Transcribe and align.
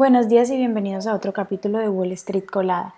Buenos 0.00 0.30
días 0.30 0.48
y 0.48 0.56
bienvenidos 0.56 1.06
a 1.06 1.14
otro 1.14 1.34
capítulo 1.34 1.76
de 1.76 1.90
Wall 1.90 2.12
Street 2.12 2.46
Colada. 2.50 2.94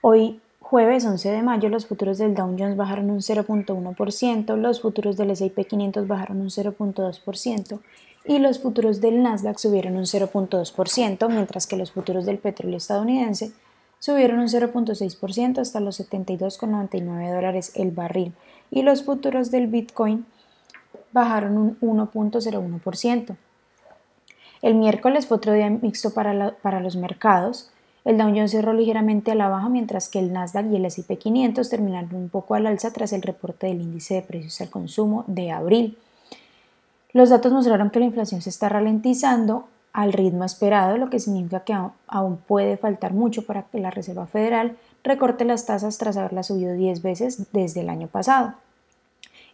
Hoy, 0.00 0.40
jueves 0.60 1.04
11 1.04 1.30
de 1.30 1.42
mayo, 1.42 1.68
los 1.68 1.84
futuros 1.84 2.16
del 2.16 2.34
Dow 2.34 2.56
Jones 2.58 2.74
bajaron 2.74 3.10
un 3.10 3.18
0.1%, 3.18 4.56
los 4.56 4.80
futuros 4.80 5.18
del 5.18 5.32
S&P 5.32 5.66
500 5.66 6.08
bajaron 6.08 6.40
un 6.40 6.48
0.2% 6.48 7.80
y 8.24 8.38
los 8.38 8.60
futuros 8.60 9.02
del 9.02 9.22
Nasdaq 9.22 9.58
subieron 9.58 9.98
un 9.98 10.04
0.2%, 10.04 11.28
mientras 11.28 11.66
que 11.66 11.76
los 11.76 11.92
futuros 11.92 12.24
del 12.24 12.38
petróleo 12.38 12.78
estadounidense 12.78 13.52
subieron 13.98 14.38
un 14.38 14.48
0.6% 14.48 15.58
hasta 15.58 15.80
los 15.80 16.00
72,99 16.00 17.34
dólares 17.34 17.72
el 17.74 17.90
barril 17.90 18.32
y 18.70 18.80
los 18.80 19.02
futuros 19.02 19.50
del 19.50 19.66
Bitcoin 19.66 20.24
bajaron 21.12 21.58
un 21.58 21.78
1.01%. 21.80 23.36
El 24.62 24.74
miércoles 24.74 25.26
fue 25.26 25.36
otro 25.36 25.52
día 25.52 25.70
mixto 25.70 26.12
para, 26.12 26.52
para 26.62 26.80
los 26.80 26.96
mercados. 26.96 27.70
El 28.04 28.16
Dow 28.16 28.28
Jones 28.28 28.52
cerró 28.52 28.72
ligeramente 28.72 29.30
a 29.30 29.34
la 29.34 29.48
baja, 29.48 29.68
mientras 29.68 30.08
que 30.08 30.18
el 30.18 30.32
Nasdaq 30.32 30.66
y 30.72 30.76
el 30.76 30.84
S&P 30.84 31.18
500 31.18 31.68
terminaron 31.68 32.14
un 32.14 32.28
poco 32.28 32.54
al 32.54 32.66
alza 32.66 32.92
tras 32.92 33.12
el 33.12 33.22
reporte 33.22 33.66
del 33.66 33.80
índice 33.82 34.14
de 34.14 34.22
precios 34.22 34.60
al 34.60 34.70
consumo 34.70 35.24
de 35.26 35.50
abril. 35.50 35.98
Los 37.12 37.30
datos 37.30 37.52
mostraron 37.52 37.90
que 37.90 37.98
la 37.98 38.06
inflación 38.06 38.42
se 38.42 38.50
está 38.50 38.68
ralentizando 38.68 39.66
al 39.92 40.12
ritmo 40.12 40.44
esperado, 40.44 40.96
lo 40.96 41.10
que 41.10 41.18
significa 41.18 41.60
que 41.60 41.76
aún 42.06 42.36
puede 42.36 42.76
faltar 42.76 43.14
mucho 43.14 43.46
para 43.46 43.62
que 43.62 43.78
la 43.78 43.90
Reserva 43.90 44.26
Federal 44.26 44.76
recorte 45.02 45.44
las 45.44 45.66
tasas 45.66 45.98
tras 45.98 46.16
haberlas 46.16 46.48
subido 46.48 46.74
10 46.74 47.02
veces 47.02 47.52
desde 47.52 47.80
el 47.80 47.88
año 47.88 48.08
pasado. 48.08 48.54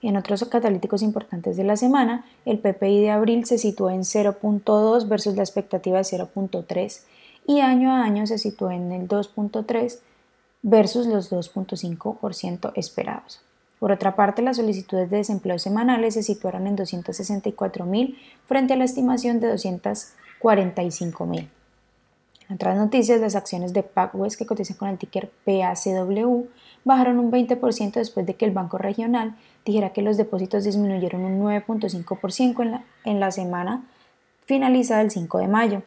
En 0.04 0.18
otros 0.18 0.44
catalíticos 0.44 1.00
importantes 1.00 1.56
de 1.56 1.64
la 1.64 1.78
semana, 1.78 2.26
el 2.44 2.58
PPI 2.58 3.00
de 3.00 3.10
abril 3.10 3.46
se 3.46 3.56
situó 3.56 3.88
en 3.88 4.02
0.2 4.02 5.08
versus 5.08 5.34
la 5.34 5.42
expectativa 5.42 5.96
de 5.96 6.04
0.3 6.04 7.00
y 7.46 7.60
año 7.60 7.90
a 7.90 8.04
año 8.04 8.26
se 8.26 8.36
situó 8.36 8.70
en 8.70 8.92
el 8.92 9.08
2.3 9.08 10.00
versus 10.60 11.06
los 11.06 11.32
2.5% 11.32 12.72
esperados. 12.74 13.40
Por 13.78 13.92
otra 13.92 14.14
parte, 14.14 14.42
las 14.42 14.58
solicitudes 14.58 15.08
de 15.08 15.16
desempleo 15.16 15.58
semanales 15.58 16.12
se 16.12 16.22
situaron 16.22 16.66
en 16.66 16.76
264.000 16.76 18.18
frente 18.44 18.74
a 18.74 18.76
la 18.76 18.84
estimación 18.84 19.40
de 19.40 19.54
245.000. 19.54 21.48
En 22.50 22.54
otras 22.54 22.76
noticias, 22.76 23.22
las 23.22 23.36
acciones 23.36 23.72
de 23.72 23.82
PacWest 23.82 24.36
que 24.36 24.44
cotizan 24.44 24.76
con 24.76 24.90
el 24.90 24.98
ticker 24.98 25.30
PACW 25.46 26.46
bajaron 26.84 27.18
un 27.18 27.32
20% 27.32 27.94
después 27.94 28.26
de 28.26 28.34
que 28.34 28.44
el 28.44 28.52
Banco 28.52 28.78
Regional 28.78 29.36
dijera 29.64 29.90
que 29.90 30.02
los 30.02 30.16
depósitos 30.16 30.64
disminuyeron 30.64 31.24
un 31.24 31.40
9.5% 31.42 32.62
en 32.62 32.70
la, 32.70 32.84
en 33.04 33.20
la 33.20 33.30
semana 33.30 33.84
finalizada 34.44 35.00
el 35.00 35.10
5 35.10 35.38
de 35.38 35.48
mayo. 35.48 35.82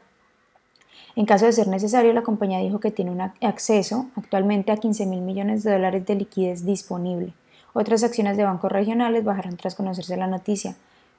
En 1.15 1.25
caso 1.25 1.45
de 1.45 1.51
ser 1.51 1.67
necesario, 1.67 2.13
la 2.13 2.21
compañía 2.21 2.59
dijo 2.59 2.79
que 2.79 2.91
tiene 2.91 3.11
un 3.11 3.21
acceso 3.21 4.07
actualmente 4.15 4.71
a 4.71 4.77
15 4.77 5.05
mil 5.05 5.21
millones 5.21 5.63
de 5.63 5.71
dólares 5.71 6.05
de 6.05 6.15
liquidez 6.15 6.65
disponible. 6.65 7.33
Otras 7.73 8.03
acciones 8.03 8.37
de 8.37 8.43
bancos 8.43 8.71
regionales 8.71 9.23
bajaron 9.23 9.57
tras 9.57 9.75
conocerse 9.75 10.17
la 10.17 10.27
noticia. 10.27 10.75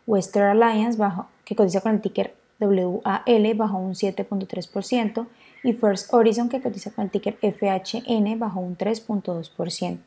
Western 0.07 0.63
Alliance, 0.63 0.99
que 1.45 1.57
cotiza 1.57 1.81
con 1.81 1.95
el 1.95 2.01
ticker 2.01 2.35
WAL, 2.61 3.55
bajó 3.55 3.79
un 3.79 3.95
7.3% 3.95 5.27
y 5.63 5.73
First 5.73 6.13
Horizon, 6.13 6.49
que 6.49 6.61
cotiza 6.61 6.91
con 6.91 7.05
el 7.05 7.11
ticker 7.11 7.37
FHN, 7.41 8.39
bajó 8.39 8.61
un 8.61 8.77
3.2%. 8.77 9.99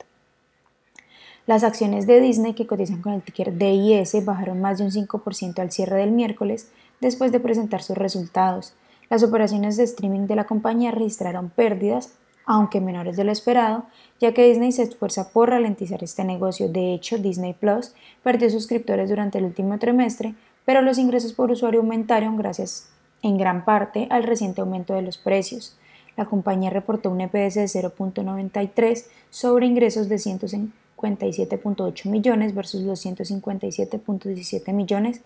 Las 1.48 1.64
acciones 1.64 2.08
de 2.08 2.22
Disney, 2.22 2.54
que 2.54 2.68
cotizan 2.68 3.02
con 3.02 3.14
el 3.14 3.22
ticker 3.22 3.58
DIS, 3.58 4.24
bajaron 4.24 4.62
más 4.62 4.78
de 4.78 4.86
un 4.86 4.92
5% 4.92 5.60
al 5.60 5.72
cierre 5.72 5.98
del 5.98 6.12
miércoles 6.12 6.72
después 7.00 7.32
de 7.32 7.40
presentar 7.40 7.82
sus 7.82 7.98
resultados. 7.98 8.74
Las 9.10 9.24
operaciones 9.24 9.76
de 9.76 9.84
streaming 9.84 10.28
de 10.28 10.36
la 10.36 10.46
compañía 10.46 10.92
registraron 10.92 11.50
pérdidas, 11.50 12.14
aunque 12.46 12.80
menores 12.80 13.18
de 13.18 13.24
lo 13.24 13.32
esperado, 13.32 13.86
ya 14.20 14.34
que 14.34 14.48
Disney 14.48 14.72
se 14.72 14.84
esfuerza 14.84 15.32
por 15.32 15.50
ralentizar 15.50 16.04
este 16.04 16.24
negocio. 16.24 16.70
De 16.70 16.94
hecho, 16.94 17.18
Disney 17.18 17.54
Plus 17.54 17.94
perdió 18.24 18.50
suscriptores 18.50 19.10
durante 19.10 19.40
el 19.40 19.46
último 19.46 19.78
trimestre, 19.80 20.36
pero 20.64 20.82
los 20.82 20.98
ingresos 20.98 21.34
por 21.34 21.52
usuario 21.52 21.82
aumentaron 21.82 22.38
gracias 22.38 22.92
en 23.22 23.38
gran 23.38 23.66
parte 23.66 24.08
al 24.10 24.24
reciente 24.24 24.62
aumento 24.62 24.94
de 24.94 25.02
los 25.02 25.18
precios. 25.18 25.78
La 26.18 26.26
compañía 26.26 26.70
reportó 26.70 27.10
un 27.10 27.22
EPS 27.22 27.56
de 27.56 27.66
0.93 27.66 29.06
sobre 29.30 29.66
ingresos 29.66 30.10
de 30.10 30.16
157.8 30.16 32.10
millones 32.10 32.54
versus 32.54 32.82
los 32.82 33.06
157.17 33.06 34.74
millones 34.74 35.22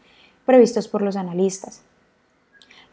previstos 0.46 0.88
por 0.88 1.02
los 1.02 1.16
analistas. 1.16 1.82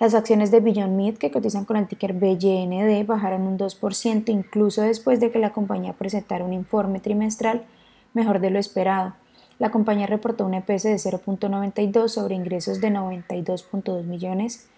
Las 0.00 0.14
acciones 0.14 0.50
de 0.50 0.60
Beyond 0.60 0.96
Meat, 0.96 1.16
que 1.16 1.30
cotizan 1.30 1.64
con 1.64 1.76
el 1.76 1.86
ticker 1.86 2.14
BYND, 2.14 3.06
bajaron 3.06 3.42
un 3.42 3.56
2% 3.58 4.30
incluso 4.30 4.82
después 4.82 5.20
de 5.20 5.30
que 5.30 5.38
la 5.38 5.52
compañía 5.52 5.92
presentara 5.92 6.44
un 6.44 6.52
informe 6.52 6.98
trimestral 6.98 7.62
mejor 8.14 8.40
de 8.40 8.50
lo 8.50 8.58
esperado. 8.58 9.14
La 9.58 9.70
compañía 9.70 10.08
reportó 10.08 10.44
un 10.44 10.54
EPS 10.54 10.82
de 10.82 10.96
0.92 10.96 12.08
sobre 12.08 12.34
ingresos 12.34 12.80
de 12.80 12.90
92.2 12.90 14.02
millones 14.02 14.68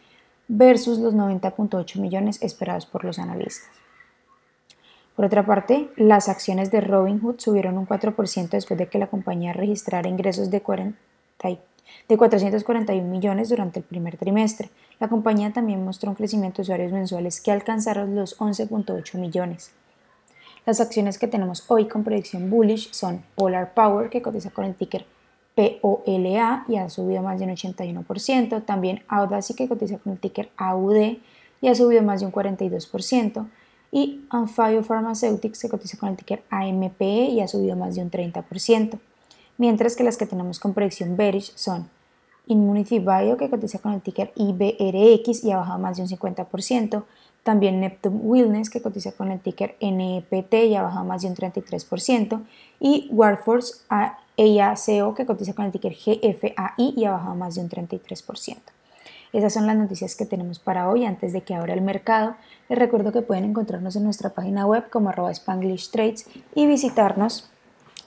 versus 0.48 0.98
los 0.98 1.14
90.8 1.14 2.00
millones 2.00 2.42
esperados 2.42 2.86
por 2.86 3.04
los 3.04 3.18
analistas. 3.18 3.68
Por 5.16 5.24
otra 5.26 5.46
parte, 5.46 5.90
las 5.96 6.28
acciones 6.28 6.70
de 6.70 6.80
Robinhood 6.80 7.38
subieron 7.38 7.78
un 7.78 7.86
4% 7.86 8.48
después 8.50 8.78
de 8.78 8.88
que 8.88 8.98
la 8.98 9.06
compañía 9.06 9.52
registrara 9.52 10.08
ingresos 10.08 10.50
de, 10.50 10.60
40, 10.60 10.98
de 12.08 12.16
441 12.16 13.08
millones 13.08 13.48
durante 13.48 13.78
el 13.78 13.84
primer 13.84 14.16
trimestre. 14.16 14.70
La 14.98 15.08
compañía 15.08 15.52
también 15.52 15.84
mostró 15.84 16.10
un 16.10 16.16
crecimiento 16.16 16.56
de 16.56 16.62
usuarios 16.62 16.92
mensuales 16.92 17.40
que 17.40 17.52
alcanzaron 17.52 18.16
los 18.16 18.38
11.8 18.38 19.18
millones. 19.18 19.72
Las 20.66 20.80
acciones 20.80 21.18
que 21.18 21.28
tenemos 21.28 21.64
hoy 21.68 21.86
con 21.86 22.02
predicción 22.02 22.50
bullish 22.50 22.90
son 22.92 23.22
Polar 23.36 23.72
Power, 23.74 24.10
que 24.10 24.22
cotiza 24.22 24.50
con 24.50 24.64
el 24.64 24.74
ticker 24.74 25.06
POLA 25.54 26.64
y 26.68 26.76
ha 26.76 26.90
subido 26.90 27.22
más 27.22 27.38
de 27.38 27.46
un 27.46 27.52
81%. 27.52 28.64
También 28.64 29.02
Audacy 29.08 29.54
que 29.54 29.68
cotiza 29.68 29.98
con 29.98 30.12
el 30.12 30.18
ticker 30.18 30.50
AUD 30.56 31.18
y 31.60 31.68
ha 31.68 31.74
subido 31.74 32.02
más 32.02 32.20
de 32.20 32.26
un 32.26 32.32
42%. 32.32 33.46
Y 33.92 34.24
Anfio 34.30 34.82
Pharmaceutics 34.82 35.62
que 35.62 35.68
cotiza 35.68 35.96
con 35.96 36.08
el 36.08 36.16
ticker 36.16 36.42
AMPE 36.50 37.26
y 37.30 37.40
ha 37.40 37.48
subido 37.48 37.76
más 37.76 37.94
de 37.94 38.02
un 38.02 38.10
30%. 38.10 38.98
Mientras 39.56 39.94
que 39.94 40.02
las 40.02 40.16
que 40.16 40.26
tenemos 40.26 40.58
con 40.58 40.74
predicción 40.74 41.16
bearish 41.16 41.52
son 41.54 41.88
Immunity 42.46 42.98
Bio 42.98 43.36
que 43.36 43.48
cotiza 43.48 43.78
con 43.78 43.92
el 43.92 44.00
ticker 44.02 44.32
IBRX 44.34 45.44
y 45.44 45.52
ha 45.52 45.58
bajado 45.58 45.78
más 45.78 45.96
de 45.96 46.02
un 46.02 46.08
50%. 46.08 47.04
También 47.42 47.80
Neptune 47.80 48.16
Wellness, 48.16 48.70
que 48.70 48.80
cotiza 48.80 49.12
con 49.12 49.30
el 49.30 49.38
ticker 49.38 49.76
NEPT 49.80 50.54
y 50.54 50.74
ha 50.76 50.82
bajado 50.82 51.04
más 51.04 51.22
de 51.22 51.28
un 51.28 51.34
33%. 51.34 52.42
Y 52.80 53.08
Warforce 53.12 53.84
EIACO, 54.36 55.14
que 55.14 55.26
cotiza 55.26 55.54
con 55.54 55.64
el 55.64 55.72
ticker 55.72 55.94
GFAI 55.94 56.94
y 56.96 57.04
ha 57.04 57.12
bajado 57.12 57.34
más 57.34 57.54
de 57.54 57.62
un 57.62 57.68
33%. 57.68 58.56
Esas 59.34 59.52
son 59.52 59.66
las 59.66 59.76
noticias 59.76 60.14
que 60.14 60.26
tenemos 60.26 60.60
para 60.60 60.88
hoy 60.88 61.04
antes 61.04 61.32
de 61.32 61.40
que 61.42 61.56
abra 61.56 61.74
el 61.74 61.80
mercado. 61.80 62.36
Les 62.68 62.78
recuerdo 62.78 63.10
que 63.10 63.20
pueden 63.20 63.44
encontrarnos 63.44 63.96
en 63.96 64.04
nuestra 64.04 64.30
página 64.30 64.64
web 64.64 64.88
como 64.90 65.08
arroba 65.08 65.32
Spanglish 65.32 65.90
Trades 65.90 66.26
y 66.54 66.66
visitarnos 66.66 67.50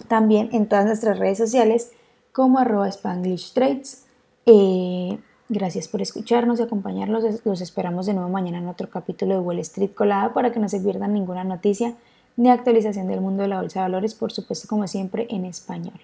también 0.08 0.48
en 0.54 0.70
todas 0.70 0.86
nuestras 0.86 1.20
redes 1.20 1.38
sociales 1.38 1.92
como 2.32 2.60
arroba 2.60 2.88
Spanglish 2.88 3.52
Trades. 3.52 4.06
Eh, 4.46 5.20
gracias 5.50 5.90
por 5.90 6.02
escucharnos 6.02 6.62
y 6.62 6.64
acompañarnos. 6.64 7.24
Los 7.44 7.60
esperamos 7.60 8.06
de 8.06 8.14
nuevo 8.14 8.30
mañana 8.30 8.60
en 8.60 8.68
otro 8.70 8.90
capítulo 8.90 9.34
de 9.34 9.42
Wall 9.42 9.60
Street 9.60 9.92
Colada 9.94 10.34
para 10.34 10.54
que 10.54 10.62
no 10.62 10.70
se 10.70 10.80
pierdan 10.80 11.14
ninguna 11.14 11.44
noticia 11.44 11.94
ni 12.38 12.50
actualización 12.50 13.08
del 13.08 13.20
mundo 13.20 13.42
de 13.42 13.50
la 13.50 13.60
bolsa 13.60 13.82
de 13.82 13.86
valores, 13.86 14.16
por 14.16 14.32
supuesto 14.32 14.70
como 14.70 14.88
siempre 14.88 15.28
en 15.30 15.44
español. 15.44 16.00